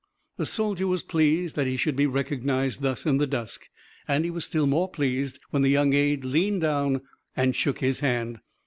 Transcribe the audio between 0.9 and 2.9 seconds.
pleased that he should be recognized